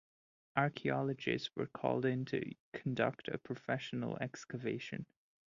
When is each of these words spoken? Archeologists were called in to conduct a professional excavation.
Archeologists 0.55 1.55
were 1.55 1.67
called 1.67 2.05
in 2.05 2.25
to 2.25 2.55
conduct 2.73 3.27
a 3.27 3.37
professional 3.37 4.17
excavation. 4.19 5.05